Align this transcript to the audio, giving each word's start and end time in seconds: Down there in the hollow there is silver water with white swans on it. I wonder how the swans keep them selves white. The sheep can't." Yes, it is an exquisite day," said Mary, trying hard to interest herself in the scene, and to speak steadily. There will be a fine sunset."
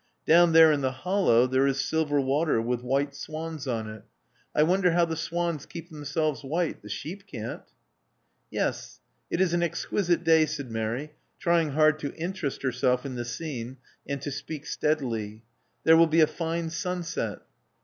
Down 0.25 0.53
there 0.53 0.71
in 0.71 0.81
the 0.81 0.91
hollow 0.91 1.45
there 1.45 1.67
is 1.67 1.79
silver 1.79 2.19
water 2.19 2.59
with 2.59 2.81
white 2.81 3.13
swans 3.15 3.67
on 3.67 3.87
it. 3.87 4.01
I 4.55 4.63
wonder 4.63 4.93
how 4.93 5.05
the 5.05 5.15
swans 5.15 5.67
keep 5.67 5.91
them 5.91 6.05
selves 6.05 6.43
white. 6.43 6.81
The 6.81 6.89
sheep 6.89 7.27
can't." 7.27 7.61
Yes, 8.49 8.99
it 9.29 9.39
is 9.39 9.53
an 9.53 9.61
exquisite 9.61 10.23
day," 10.23 10.47
said 10.47 10.71
Mary, 10.71 11.11
trying 11.37 11.73
hard 11.73 11.99
to 11.99 12.15
interest 12.15 12.63
herself 12.63 13.05
in 13.05 13.13
the 13.13 13.23
scene, 13.25 13.77
and 14.07 14.19
to 14.23 14.31
speak 14.31 14.65
steadily. 14.65 15.43
There 15.83 15.95
will 15.95 16.07
be 16.07 16.21
a 16.21 16.25
fine 16.25 16.71
sunset." 16.71 17.43